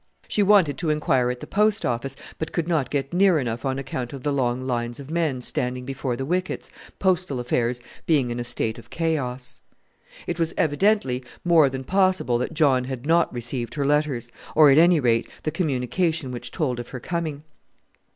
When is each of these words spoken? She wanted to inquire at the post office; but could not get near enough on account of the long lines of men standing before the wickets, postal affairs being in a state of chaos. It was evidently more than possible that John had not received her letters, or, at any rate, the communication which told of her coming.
She 0.27 0.41
wanted 0.41 0.79
to 0.79 0.89
inquire 0.89 1.29
at 1.29 1.41
the 1.41 1.45
post 1.45 1.85
office; 1.85 2.15
but 2.39 2.51
could 2.51 2.67
not 2.67 2.89
get 2.89 3.13
near 3.13 3.37
enough 3.37 3.65
on 3.65 3.77
account 3.77 4.13
of 4.13 4.23
the 4.23 4.33
long 4.33 4.59
lines 4.63 4.99
of 4.99 5.11
men 5.11 5.41
standing 5.41 5.85
before 5.85 6.15
the 6.15 6.25
wickets, 6.25 6.71
postal 6.97 7.39
affairs 7.39 7.81
being 8.07 8.31
in 8.31 8.39
a 8.39 8.43
state 8.43 8.79
of 8.79 8.89
chaos. 8.89 9.61
It 10.25 10.39
was 10.39 10.55
evidently 10.57 11.23
more 11.45 11.69
than 11.69 11.83
possible 11.83 12.39
that 12.39 12.55
John 12.55 12.85
had 12.85 13.05
not 13.05 13.31
received 13.31 13.75
her 13.75 13.85
letters, 13.85 14.31
or, 14.55 14.71
at 14.71 14.79
any 14.79 14.99
rate, 14.99 15.29
the 15.43 15.51
communication 15.51 16.31
which 16.31 16.49
told 16.49 16.79
of 16.79 16.89
her 16.89 16.99
coming. 16.99 17.43